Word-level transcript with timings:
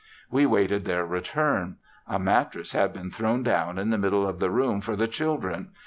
We 0.31 0.47
waited 0.47 0.85
their 0.85 1.05
return. 1.05 1.75
A 2.07 2.17
mattress 2.17 2.71
had 2.71 2.91
been 2.91 3.11
thrown 3.11 3.43
down 3.43 3.77
in 3.77 3.91
the 3.91 3.99
middle 3.99 4.27
of 4.27 4.39
the 4.39 4.49
room 4.49 4.81
for 4.81 4.95
the 4.95 5.07
children. 5.07 5.73